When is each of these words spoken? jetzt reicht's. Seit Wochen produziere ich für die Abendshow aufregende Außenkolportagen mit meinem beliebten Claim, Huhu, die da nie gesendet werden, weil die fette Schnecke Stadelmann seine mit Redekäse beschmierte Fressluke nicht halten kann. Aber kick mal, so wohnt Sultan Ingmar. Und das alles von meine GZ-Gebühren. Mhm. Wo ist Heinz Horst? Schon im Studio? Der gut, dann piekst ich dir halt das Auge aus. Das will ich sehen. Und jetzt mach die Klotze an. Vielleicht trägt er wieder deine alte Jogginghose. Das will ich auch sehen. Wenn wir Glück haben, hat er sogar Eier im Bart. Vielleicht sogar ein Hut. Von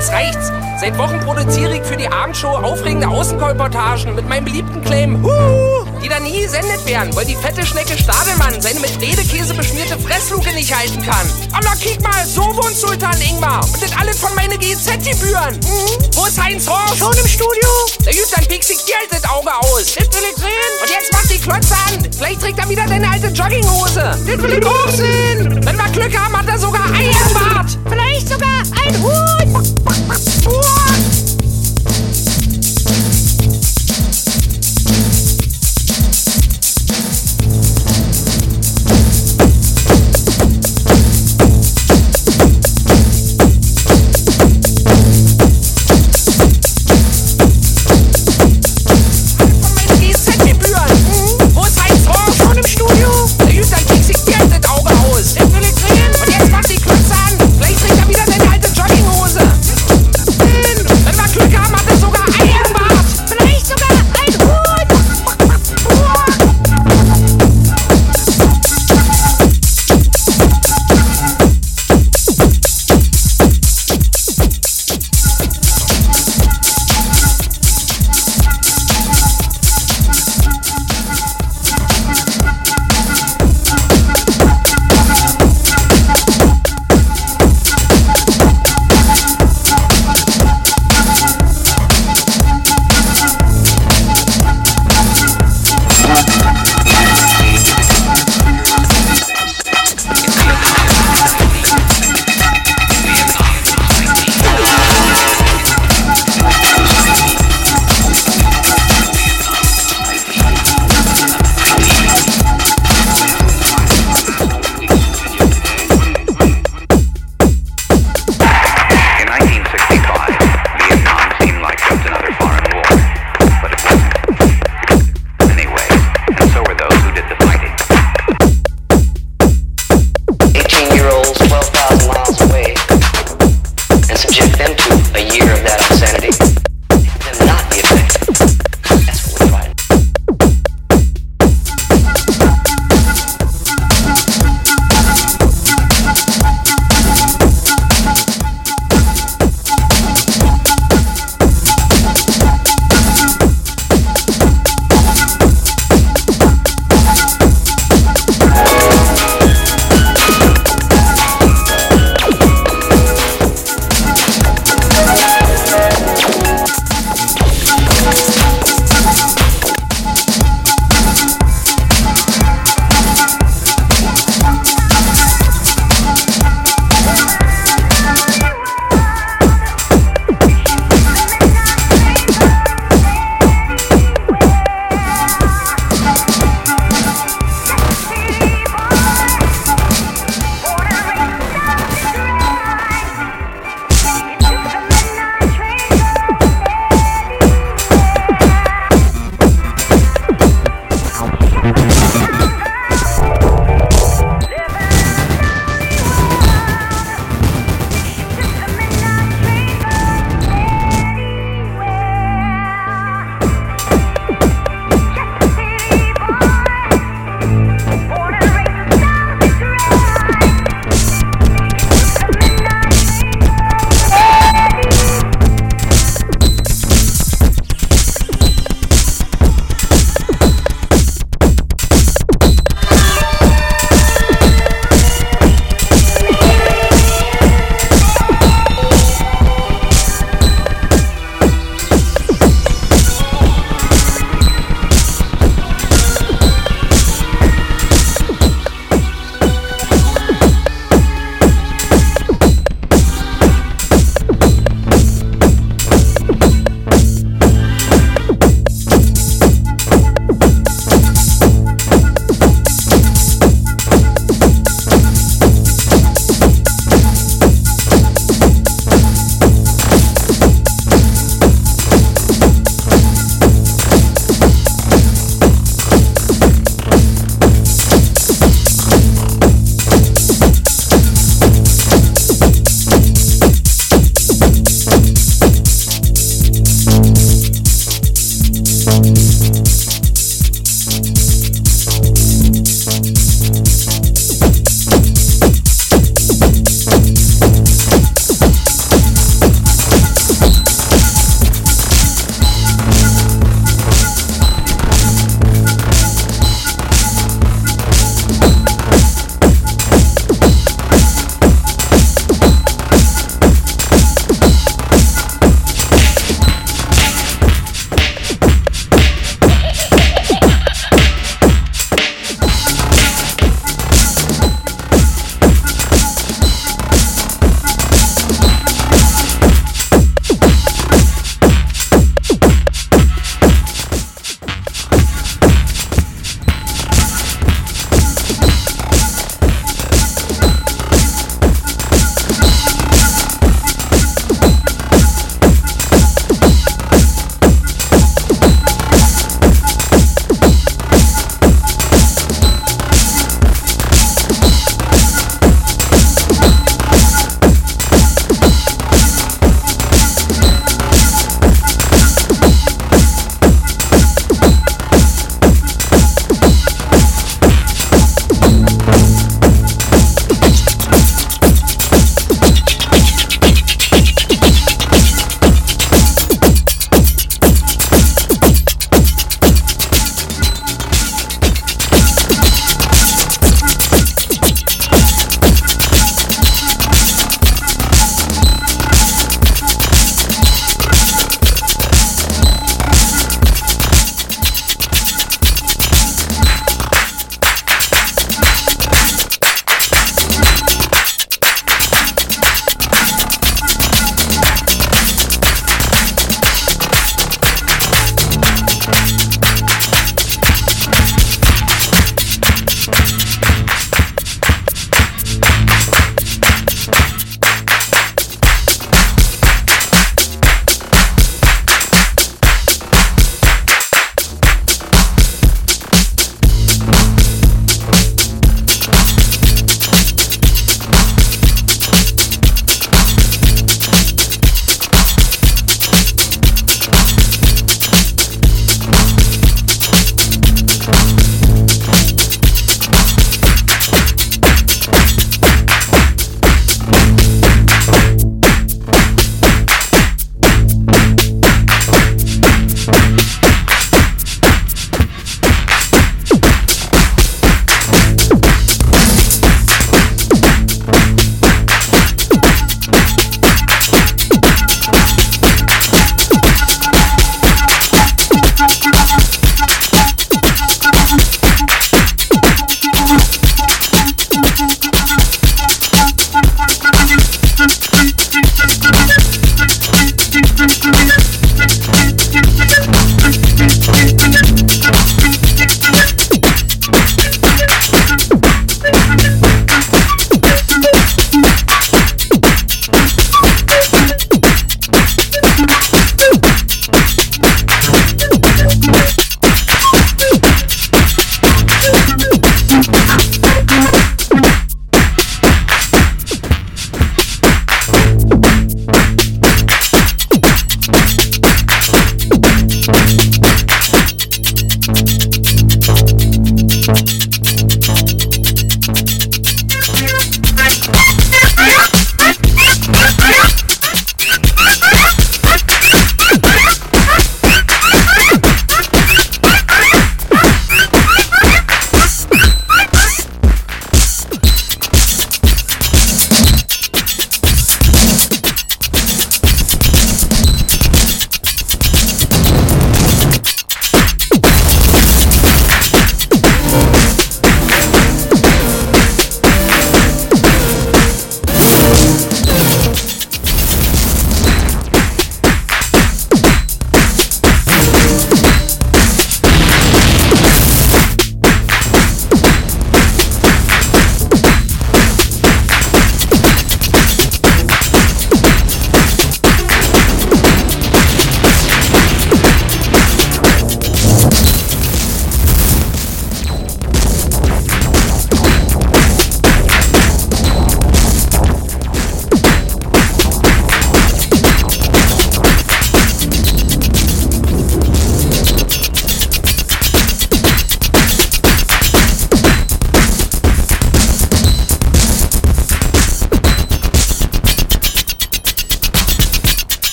jetzt 0.00 0.12
reicht's. 0.12 0.69
Seit 0.80 0.96
Wochen 0.96 1.20
produziere 1.20 1.76
ich 1.76 1.82
für 1.82 1.96
die 1.98 2.08
Abendshow 2.08 2.56
aufregende 2.56 3.06
Außenkolportagen 3.06 4.14
mit 4.14 4.26
meinem 4.26 4.46
beliebten 4.46 4.82
Claim, 4.82 5.22
Huhu, 5.22 5.84
die 6.02 6.08
da 6.08 6.18
nie 6.18 6.40
gesendet 6.40 6.86
werden, 6.86 7.14
weil 7.14 7.26
die 7.26 7.36
fette 7.36 7.66
Schnecke 7.66 7.98
Stadelmann 7.98 8.62
seine 8.62 8.80
mit 8.80 8.98
Redekäse 8.98 9.52
beschmierte 9.52 9.98
Fressluke 9.98 10.50
nicht 10.54 10.74
halten 10.74 11.02
kann. 11.02 11.30
Aber 11.52 11.76
kick 11.76 12.00
mal, 12.00 12.24
so 12.24 12.40
wohnt 12.40 12.74
Sultan 12.74 13.20
Ingmar. 13.20 13.62
Und 13.62 13.82
das 13.82 13.94
alles 13.94 14.20
von 14.20 14.34
meine 14.34 14.56
GZ-Gebühren. 14.56 15.56
Mhm. 15.56 16.16
Wo 16.16 16.24
ist 16.24 16.42
Heinz 16.42 16.66
Horst? 16.66 16.96
Schon 16.96 17.12
im 17.12 17.28
Studio? 17.28 17.68
Der 18.06 18.14
gut, 18.14 18.28
dann 18.34 18.46
piekst 18.46 18.70
ich 18.70 18.82
dir 18.86 18.96
halt 18.96 19.12
das 19.12 19.30
Auge 19.30 19.54
aus. 19.58 19.84
Das 19.84 19.96
will 19.96 20.28
ich 20.30 20.36
sehen. 20.38 20.72
Und 20.82 20.88
jetzt 20.88 21.12
mach 21.12 21.26
die 21.26 21.38
Klotze 21.40 21.74
an. 21.88 22.10
Vielleicht 22.10 22.40
trägt 22.40 22.58
er 22.58 22.68
wieder 22.70 22.86
deine 22.86 23.06
alte 23.06 23.26
Jogginghose. 23.26 24.00
Das 24.00 24.26
will 24.26 24.58
ich 24.58 24.64
auch 24.64 24.88
sehen. 24.88 25.62
Wenn 25.62 25.76
wir 25.76 25.88
Glück 25.92 26.18
haben, 26.18 26.38
hat 26.38 26.48
er 26.48 26.58
sogar 26.58 26.86
Eier 26.86 27.10
im 27.10 27.34
Bart. 27.34 27.78
Vielleicht 27.86 28.30
sogar 28.30 28.62
ein 28.82 29.02
Hut. 29.02 29.30
Von 30.70 31.19